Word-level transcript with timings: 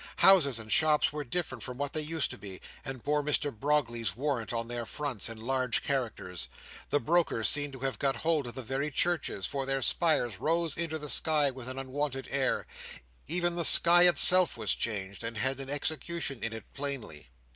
Houses 0.17 0.57
and 0.57 0.71
shops 0.71 1.13
were 1.13 1.23
different 1.23 1.61
from 1.63 1.77
what 1.77 1.93
they 1.93 2.01
used 2.01 2.31
to 2.31 2.37
be, 2.39 2.59
and 2.83 3.03
bore 3.03 3.21
Mr 3.21 3.55
Brogley's 3.55 4.15
warrant 4.15 4.51
on 4.51 4.67
their 4.67 4.83
fronts 4.87 5.29
in 5.29 5.37
large 5.39 5.83
characters. 5.83 6.47
The 6.89 6.99
broker 6.99 7.43
seemed 7.43 7.73
to 7.73 7.81
have 7.81 7.99
got 7.99 8.15
hold 8.15 8.47
of 8.47 8.55
the 8.55 8.63
very 8.63 8.89
churches; 8.89 9.45
for 9.45 9.63
their 9.67 9.83
spires 9.83 10.39
rose 10.39 10.75
into 10.75 10.97
the 10.97 11.07
sky 11.07 11.51
with 11.51 11.67
an 11.69 11.77
unwonted 11.77 12.27
air. 12.31 12.65
Even 13.27 13.55
the 13.55 13.63
sky 13.63 14.07
itself 14.07 14.57
was 14.57 14.73
changed, 14.73 15.23
and 15.23 15.37
had 15.37 15.59
an 15.59 15.69
execution 15.69 16.43
in 16.43 16.51
it 16.51 16.63
plainly. 16.73 17.27